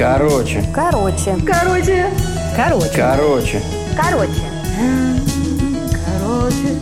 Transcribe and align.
Короче. 0.00 0.64
Короче. 0.74 1.36
Короче. 1.46 2.10
Короче. 2.56 2.90
Короче. 2.96 3.62
Короче. 3.94 4.40
Короче. 6.06 6.78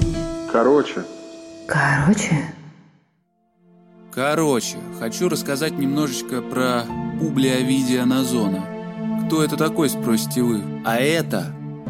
Короче. 0.52 1.04
Короче. 1.66 2.54
Короче, 4.14 4.76
хочу 5.00 5.28
рассказать 5.28 5.76
немножечко 5.76 6.42
про 6.42 6.84
Публия 7.18 7.56
Овидия 7.56 8.04
Назона. 8.04 8.64
Кто 9.26 9.42
это 9.42 9.56
такой, 9.56 9.90
спросите 9.90 10.42
вы? 10.42 10.62
А 10.84 10.94
это 10.98 11.46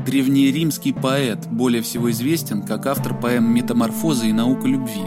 древнеримский 0.06 0.94
поэт, 0.94 1.46
более 1.48 1.82
всего 1.82 2.10
известен 2.10 2.62
как 2.62 2.86
автор 2.86 3.12
поэм 3.12 3.52
«Метаморфоза 3.52 4.24
и 4.24 4.32
наука 4.32 4.66
любви». 4.66 5.04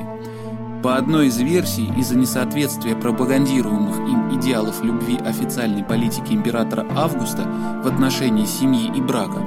По 0.84 0.98
одной 0.98 1.28
из 1.28 1.38
версий, 1.38 1.92
из-за 1.96 2.18
несоответствия 2.18 2.96
пропагандируемых 2.96 4.00
им 4.00 4.40
идеалов 4.40 4.84
любви 4.84 5.16
официальной 5.16 5.84
политики 5.84 6.34
императора 6.34 6.88
Августа 6.96 7.44
в 7.84 7.88
отношении 7.88 8.46
семьи 8.46 8.92
и 8.96 9.00
брака, 9.00 9.40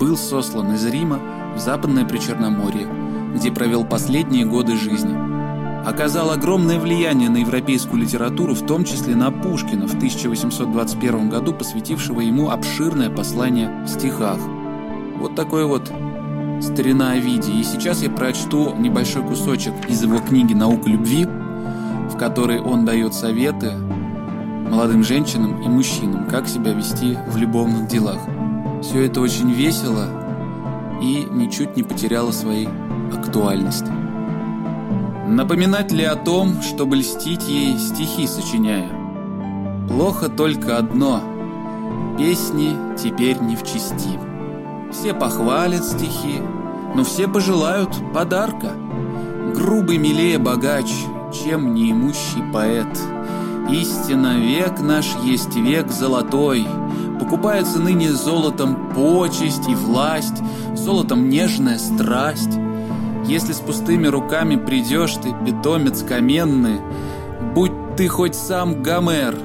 был 0.00 0.16
сослан 0.16 0.72
из 0.72 0.84
Рима 0.84 1.20
в 1.54 1.60
Западное 1.60 2.04
Причерноморье, 2.04 2.88
где 3.32 3.52
провел 3.52 3.84
последние 3.84 4.44
годы 4.44 4.76
жизни. 4.76 5.16
Оказал 5.86 6.32
огромное 6.32 6.80
влияние 6.80 7.30
на 7.30 7.38
европейскую 7.38 8.02
литературу, 8.02 8.54
в 8.54 8.66
том 8.66 8.82
числе 8.84 9.14
на 9.14 9.30
Пушкина 9.30 9.86
в 9.86 9.94
1821 9.94 11.28
году, 11.28 11.52
посвятившего 11.54 12.20
ему 12.20 12.50
обширное 12.50 13.08
послание 13.08 13.84
в 13.84 13.88
стихах. 13.88 14.38
Вот 15.20 15.36
такой 15.36 15.64
вот 15.64 15.92
старина 16.62 17.12
Овидий. 17.12 17.60
И 17.60 17.64
сейчас 17.64 18.02
я 18.02 18.10
прочту 18.10 18.74
небольшой 18.76 19.22
кусочек 19.22 19.74
из 19.88 20.02
его 20.02 20.18
книги 20.18 20.54
«Наука 20.54 20.88
любви», 20.88 21.26
в 21.26 22.16
которой 22.16 22.60
он 22.60 22.84
дает 22.84 23.14
советы 23.14 23.72
молодым 24.70 25.04
женщинам 25.04 25.60
и 25.60 25.68
мужчинам, 25.68 26.26
как 26.28 26.48
себя 26.48 26.72
вести 26.72 27.18
в 27.28 27.36
любовных 27.36 27.88
делах. 27.88 28.18
Все 28.80 29.04
это 29.04 29.20
очень 29.20 29.50
весело 29.50 30.06
и 31.02 31.26
ничуть 31.30 31.76
не 31.76 31.82
потеряло 31.82 32.30
своей 32.30 32.68
актуальности. 33.12 33.90
Напоминать 35.28 35.92
ли 35.92 36.04
о 36.04 36.16
том, 36.16 36.62
чтобы 36.62 36.96
льстить 36.96 37.48
ей 37.48 37.76
стихи 37.78 38.26
сочиняя? 38.26 38.88
Плохо 39.88 40.28
только 40.28 40.78
одно– 40.78 41.20
песни 42.18 42.76
теперь 42.96 43.40
не 43.40 43.56
в 43.56 43.62
чести. 43.62 44.31
Все 44.92 45.14
похвалят 45.14 45.84
стихи, 45.84 46.40
но 46.94 47.02
все 47.02 47.26
пожелают 47.26 47.90
подарка. 48.12 48.72
Грубый 49.54 49.96
милее 49.96 50.38
богач, 50.38 50.90
чем 51.32 51.74
неимущий 51.74 52.42
поэт. 52.52 52.86
Истинно, 53.70 54.38
век 54.38 54.80
наш 54.80 55.06
есть 55.24 55.56
век 55.56 55.90
золотой. 55.90 56.66
Покупается 57.18 57.78
ныне 57.78 58.12
золотом 58.12 58.92
почесть 58.94 59.68
и 59.68 59.74
власть, 59.74 60.42
золотом 60.74 61.28
нежная 61.28 61.78
страсть. 61.78 62.58
Если 63.26 63.52
с 63.52 63.60
пустыми 63.60 64.08
руками 64.08 64.56
придешь 64.56 65.14
ты, 65.14 65.32
питомец 65.46 66.02
каменный, 66.02 66.80
будь 67.54 67.72
ты 67.96 68.08
хоть 68.08 68.34
сам 68.34 68.82
Гомер, 68.82 69.36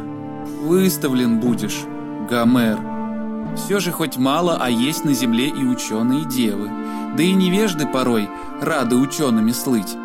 выставлен 0.63 1.39
будешь, 1.39 1.83
Гомер. 2.29 2.96
Все 3.55 3.79
же 3.79 3.91
хоть 3.91 4.17
мало, 4.17 4.57
а 4.59 4.69
есть 4.69 5.05
на 5.05 5.13
земле 5.13 5.47
и 5.49 5.63
ученые 5.63 6.25
девы, 6.25 6.69
да 7.15 7.23
и 7.23 7.33
невежды 7.33 7.87
порой 7.87 8.29
рады 8.61 8.95
учеными 8.95 9.51
слыть. 9.51 9.97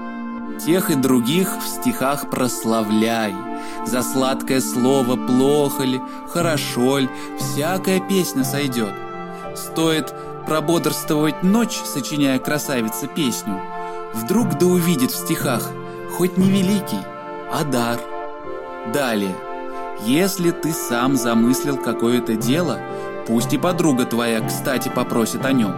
Тех 0.65 0.91
и 0.91 0.95
других 0.95 1.59
в 1.59 1.67
стихах 1.67 2.31
прославляй. 2.31 3.35
За 3.87 4.03
сладкое 4.03 4.61
слово 4.61 5.17
плохо 5.17 5.83
ли, 5.83 6.01
хорошо 6.29 6.99
ли, 6.99 7.11
всякая 7.39 8.01
песня 8.01 8.45
сойдет. 8.45 8.93
Стоит 9.57 10.15
прободрствовать 10.47 11.43
ночь, 11.43 11.81
сочиняя 11.85 12.39
красавица 12.39 13.07
песню. 13.07 13.61
Вдруг 14.15 14.59
да 14.59 14.67
увидит 14.67 15.11
в 15.11 15.17
стихах, 15.17 15.71
хоть 16.17 16.37
не 16.37 16.51
великий, 16.51 17.01
а 17.51 17.65
дар. 17.65 17.99
Далее. 18.93 19.35
Если 20.05 20.51
ты 20.51 20.73
сам 20.73 21.17
замыслил 21.17 21.77
какое-то 21.77 22.35
дело, 22.35 22.81
пусть 23.27 23.53
и 23.53 23.59
подруга 23.59 24.05
твоя, 24.05 24.41
кстати, 24.41 24.89
попросит 24.89 25.45
о 25.45 25.53
нем. 25.53 25.75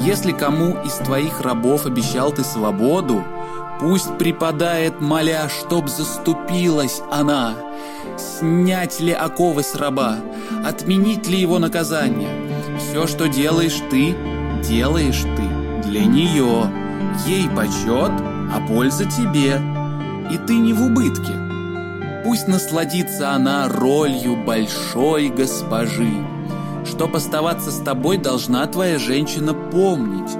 Если 0.00 0.32
кому 0.32 0.76
из 0.84 0.94
твоих 0.94 1.40
рабов 1.40 1.86
обещал 1.86 2.32
ты 2.32 2.44
свободу, 2.44 3.22
пусть 3.80 4.16
припадает, 4.18 5.00
моля, 5.00 5.48
чтоб 5.48 5.88
заступилась 5.88 7.02
она. 7.10 7.54
Снять 8.16 9.00
ли 9.00 9.12
оковы 9.12 9.62
с 9.62 9.74
раба, 9.74 10.16
отменить 10.64 11.28
ли 11.28 11.40
его 11.40 11.58
наказание? 11.58 12.30
Все, 12.78 13.06
что 13.06 13.28
делаешь 13.28 13.80
ты, 13.90 14.14
делаешь 14.62 15.22
ты 15.36 15.88
для 15.88 16.04
нее. 16.04 16.70
Ей 17.26 17.48
почет, 17.50 18.12
а 18.54 18.66
польза 18.66 19.04
тебе. 19.04 19.60
И 20.30 20.38
ты 20.46 20.56
не 20.56 20.72
в 20.72 20.82
убытке. 20.82 21.32
Пусть 22.24 22.48
насладится 22.48 23.32
она 23.32 23.68
ролью 23.68 24.36
большой 24.44 25.28
госпожи. 25.28 26.14
Чтоб 26.84 27.14
оставаться 27.16 27.70
с 27.70 27.78
тобой, 27.80 28.18
должна 28.18 28.66
твоя 28.66 28.98
женщина 28.98 29.54
помнить, 29.54 30.30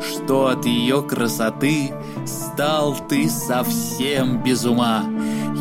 что 0.00 0.46
от 0.48 0.64
ее 0.64 1.02
красоты 1.02 1.92
стал 2.24 2.96
ты 3.08 3.28
совсем 3.28 4.42
без 4.42 4.64
ума. 4.64 5.04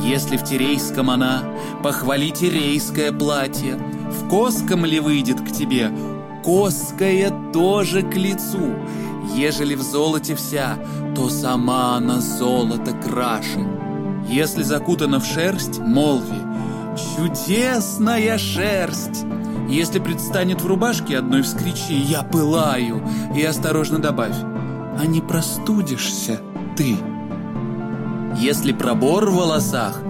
Если 0.06 0.38
в 0.38 0.44
Терейском 0.44 1.10
она, 1.10 1.44
похвали 1.84 2.30
Терейское 2.30 3.12
платье. 3.12 3.76
В 4.10 4.30
Коском 4.30 4.86
ли 4.86 5.00
выйдет 5.00 5.42
к 5.42 5.52
тебе, 5.52 5.92
Коское 6.44 7.32
тоже 7.52 8.04
к 8.04 8.16
лицу. 8.16 8.76
Ежели 9.36 9.76
в 9.76 9.82
золоте 9.82 10.36
вся, 10.36 10.78
то 11.16 11.30
сама 11.30 11.98
она 11.98 12.22
золото 12.22 12.94
краше. 12.94 13.68
Если 14.30 14.64
закутана 14.64 15.20
в 15.20 15.26
шерсть, 15.26 15.80
молви, 15.80 16.42
чудесная 17.16 18.38
шерсть. 18.38 19.26
Если 19.68 20.00
предстанет 20.00 20.62
в 20.62 20.68
рубашке 20.68 21.18
одной 21.18 21.42
вскричи 21.42 21.94
«Я 21.94 22.24
пылаю!» 22.24 23.04
и 23.36 23.44
осторожно 23.44 24.00
добавь 24.00 24.36
«А 25.00 25.06
не 25.06 25.22
простудишься 25.22 26.40
ты?» 26.76 26.98
Если 28.38 28.72
пробор 28.72 29.30
в 29.30 29.36
волосах, 29.36 30.02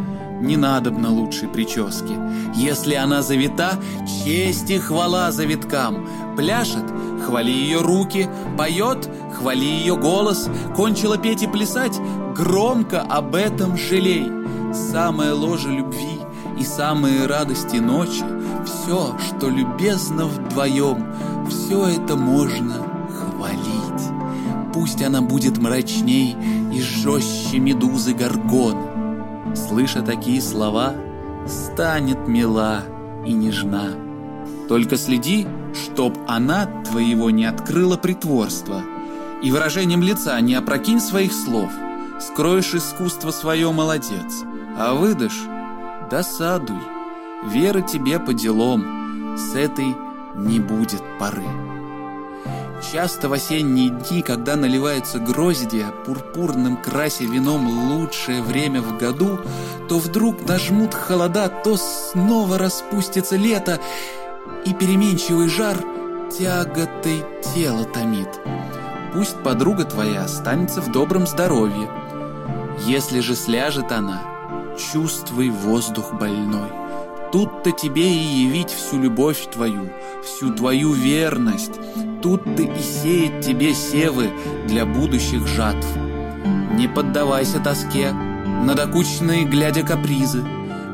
не 0.41 0.57
надобно 0.57 1.09
лучшей 1.09 1.47
прически. 1.47 2.13
Если 2.56 2.94
она 2.94 3.22
завита, 3.22 3.72
честь 4.06 4.69
и 4.69 4.78
хвала 4.78 5.31
завиткам. 5.31 6.07
Пляшет, 6.35 6.84
хвали 7.25 7.51
ее 7.51 7.81
руки, 7.81 8.29
поет, 8.57 9.09
хвали 9.34 9.66
ее 9.66 9.96
голос. 9.96 10.50
Кончила 10.75 11.17
петь 11.17 11.44
и 11.44 11.47
плясать, 11.47 12.00
громко 12.35 13.01
об 13.01 13.34
этом 13.34 13.78
жалей. 13.78 14.29
Самое 14.73 15.31
ложе 15.31 15.72
любви 15.72 16.19
и 16.59 16.63
самые 16.63 17.25
радости 17.25 17.78
ночи, 17.78 18.23
все, 18.67 19.16
что 19.28 19.50
любезно 19.50 20.25
вдвоем, 20.25 21.05
все 21.50 21.88
это 21.88 22.16
можно 22.16 22.75
хвалить. 23.09 24.73
Пусть 24.73 25.01
она 25.01 25.22
будет 25.22 25.57
мрачней 25.57 26.35
и 26.72 26.81
жестче 26.81 27.59
медузы 27.59 28.13
горгон. 28.13 28.75
Слыша 29.55 30.01
такие 30.01 30.41
слова, 30.41 30.94
станет 31.47 32.28
мила 32.28 32.83
и 33.25 33.33
нежна. 33.33 33.91
Только 34.67 34.97
следи, 34.97 35.47
чтоб 35.73 36.17
она 36.28 36.66
твоего 36.84 37.29
не 37.29 37.45
открыла 37.45 37.97
притворства, 37.97 38.81
и 39.41 39.51
выражением 39.51 40.01
лица 40.01 40.39
не 40.41 40.55
опрокинь 40.55 40.99
своих 40.99 41.31
слов. 41.34 41.72
Скроешь 42.19 42.73
искусство 42.73 43.31
свое, 43.31 43.72
молодец, 43.72 44.44
а 44.78 44.94
выдашь– 44.94 45.44
досадуй. 46.11 46.97
Вера 47.43 47.81
тебе 47.81 48.19
по 48.19 48.34
делам, 48.34 49.35
с 49.37 49.55
этой 49.55 49.95
не 50.35 50.59
будет 50.59 51.03
поры. 51.19 51.45
Часто 52.91 53.29
в 53.29 53.34
осенние 53.34 53.89
дни, 53.89 54.22
когда 54.22 54.55
наливаются 54.55 55.19
гроздья, 55.19 55.87
пурпурным 56.05 56.78
красе 56.78 57.25
вином 57.25 57.67
лучшее 57.91 58.41
время 58.41 58.81
в 58.81 58.97
году, 58.97 59.39
то 59.87 59.99
вдруг 59.99 60.47
нажмут 60.47 60.93
холода, 60.93 61.47
то 61.47 61.78
снова 61.78 62.57
распустится 62.57 63.35
лето, 63.35 63.79
и 64.66 64.73
переменчивый 64.73 65.47
жар 65.47 65.78
тяготой 66.31 67.23
тело 67.53 67.85
томит. 67.85 68.29
Пусть 69.13 69.41
подруга 69.43 69.85
твоя 69.85 70.23
останется 70.23 70.81
в 70.81 70.91
добром 70.91 71.28
здоровье. 71.28 71.89
Если 72.85 73.19
же 73.19 73.35
сляжет 73.35 73.91
она, 73.91 74.22
чувствуй 74.78 75.49
воздух 75.49 76.13
больной. 76.13 76.69
Тут-то 77.32 77.72
тебе 77.72 78.09
и 78.09 78.44
явить 78.46 78.70
всю 78.70 79.02
любовь 79.02 79.47
твою, 79.52 79.90
всю 80.24 80.53
твою 80.53 80.94
верность. 80.94 81.74
Тут-то 82.22 82.64
и 82.64 82.82
сеет 82.82 83.41
тебе 83.41 83.74
севы 83.74 84.29
для 84.68 84.85
будущих 84.85 85.46
жатв. 85.46 85.85
Не 86.74 86.88
поддавайся 86.88 87.59
тоске, 87.59 88.12
на 88.12 88.76
докучные 88.76 89.44
глядя 89.44 89.84
капризы. 89.84 90.44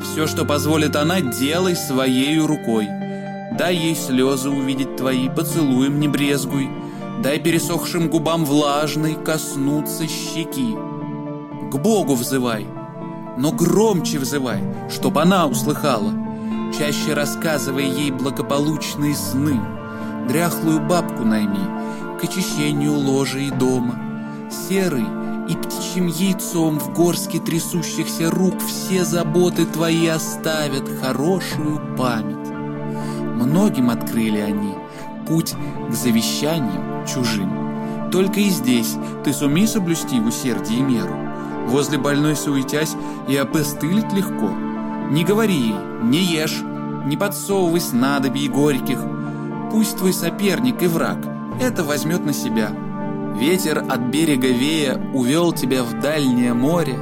Все, 0.01 0.25
что 0.25 0.43
позволит 0.43 0.95
она, 0.95 1.21
делай 1.21 1.75
своей 1.75 2.39
рукой. 2.39 2.87
Дай 3.57 3.75
ей 3.75 3.95
слезы 3.95 4.49
увидеть 4.49 4.95
твои, 4.95 5.29
поцелуем 5.29 5.99
не 5.99 6.07
брезгуй. 6.07 6.67
Дай 7.21 7.39
пересохшим 7.39 8.09
губам 8.09 8.43
влажной 8.43 9.13
коснуться 9.13 10.07
щеки. 10.07 10.75
К 11.71 11.77
Богу 11.77 12.15
взывай, 12.15 12.65
но 13.37 13.51
громче 13.51 14.17
взывай, 14.17 14.61
чтоб 14.89 15.17
она 15.19 15.45
услыхала. 15.45 16.22
Чаще 16.77 17.13
рассказывай 17.13 17.85
ей 17.85 18.09
благополучные 18.09 19.13
сны. 19.13 19.61
Дряхлую 20.27 20.79
бабку 20.79 21.23
найми, 21.23 22.17
к 22.19 22.23
очищению 22.23 22.93
ложа 22.93 23.37
и 23.37 23.51
дома. 23.51 23.95
Серый 24.49 25.05
и 25.47 25.55
птичьим 25.55 26.07
яйцом 26.07 26.79
в 26.79 26.91
горске 26.93 27.39
трясущихся 27.39 28.31
рук 28.31 28.55
все 28.65 29.05
заботы 29.05 29.65
твои 29.67 30.07
оставят 30.07 30.89
хорошую 30.99 31.79
память. 31.95 32.49
Многим 33.35 33.91
открыли 33.91 34.39
они 34.39 34.73
путь 35.27 35.53
к 35.89 35.93
завещаниям 35.93 37.05
чужим. 37.05 38.09
Только 38.11 38.39
и 38.39 38.49
здесь 38.49 38.95
ты 39.23 39.31
сумей 39.31 39.67
соблюсти 39.67 40.19
в 40.19 40.27
усердии 40.27 40.79
меру. 40.79 41.15
Возле 41.67 41.99
больной 41.99 42.35
суетясь 42.35 42.95
и 43.27 43.35
опостылить 43.35 44.11
легко. 44.11 44.72
Не 45.13 45.23
говори 45.23 45.53
ей, 45.53 45.75
не 46.01 46.17
ешь, 46.17 46.63
не 47.05 47.15
подсовывай 47.17 47.79
снадобий 47.81 48.47
горьких. 48.47 48.97
Пусть 49.71 49.97
твой 49.97 50.11
соперник 50.11 50.81
и 50.81 50.87
враг 50.87 51.19
это 51.61 51.83
возьмет 51.83 52.25
на 52.25 52.33
себя. 52.33 52.71
Ветер 53.39 53.85
от 53.87 53.99
берега 53.99 54.47
вея 54.47 54.99
увел 55.13 55.53
тебя 55.53 55.83
в 55.83 55.99
дальнее 56.01 56.55
море. 56.55 56.97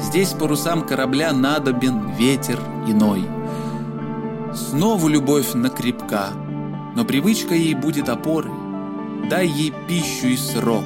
Здесь 0.00 0.30
парусам 0.30 0.86
корабля 0.86 1.34
надобен 1.34 2.14
ветер 2.14 2.58
иной. 2.86 3.28
Снова 4.54 5.06
любовь 5.06 5.52
накрепка, 5.52 6.28
но 6.96 7.04
привычка 7.04 7.54
ей 7.54 7.74
будет 7.74 8.08
опорой. 8.08 8.52
Дай 9.28 9.46
ей 9.46 9.74
пищу 9.86 10.28
и 10.28 10.36
срок, 10.38 10.84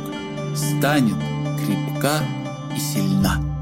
станет 0.56 1.19
крепка 1.56 2.19
и 2.75 2.81
сильна. 2.81 3.53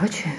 Короче, 0.00 0.32